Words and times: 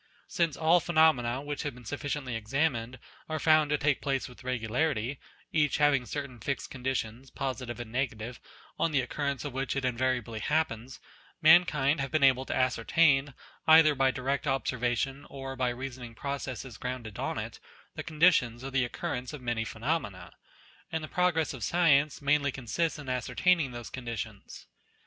Since 0.27 0.57
all 0.57 0.79
phenomena 0.79 1.43
which 1.43 1.61
have 1.61 1.75
been 1.75 1.85
sufficiently 1.85 2.33
examined 2.35 2.97
are 3.29 3.37
found 3.37 3.69
to 3.69 3.77
take 3.77 4.01
place 4.01 4.27
with 4.27 4.43
regularity, 4.43 5.19
each 5.53 5.77
having 5.77 6.07
certain 6.07 6.39
fixed 6.39 6.71
conditions, 6.71 7.29
B 7.29 7.35
2 7.35 7.35
6 7.35 7.35
NATURE 7.35 7.37
positive 7.51 7.79
and 7.81 7.91
negative, 7.91 8.39
on 8.79 8.91
the 8.91 9.01
occurrence 9.01 9.45
of 9.45 9.53
which 9.53 9.75
it 9.75 9.85
invariably 9.85 10.39
happens; 10.39 10.99
mankind 11.39 12.01
have 12.01 12.09
been 12.09 12.23
able 12.23 12.45
to 12.45 12.51
ascer 12.55 12.83
tain, 12.87 13.35
either 13.67 13.93
by 13.93 14.09
direct 14.09 14.47
observation 14.47 15.27
or 15.29 15.55
by 15.55 15.69
reasoning 15.69 16.15
pro 16.15 16.31
cesses 16.39 16.79
grounded 16.79 17.19
on 17.19 17.37
it, 17.37 17.59
the 17.93 18.01
conditions 18.01 18.63
of 18.63 18.73
the 18.73 18.83
occurrence 18.83 19.33
of 19.33 19.41
many 19.43 19.63
phenomena; 19.63 20.31
and 20.91 21.03
the 21.03 21.07
progress 21.07 21.53
of 21.53 21.63
science 21.63 22.23
mainly 22.23 22.51
consists 22.51 22.97
in 22.97 23.07
ascertaining 23.07 23.71
those 23.71 23.91
conditions. 23.91 24.65